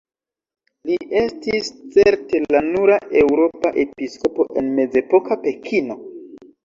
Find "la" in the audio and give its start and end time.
2.55-2.61